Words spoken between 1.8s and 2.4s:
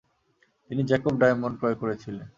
করেছিলেন।